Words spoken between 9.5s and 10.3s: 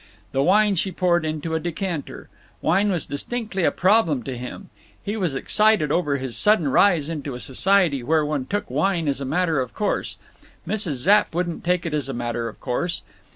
of course.